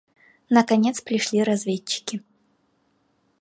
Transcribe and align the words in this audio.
Наконец 0.49 0.99
пришли 1.03 1.43
разведчики. 1.43 2.23